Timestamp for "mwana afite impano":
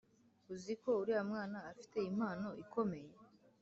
1.29-2.47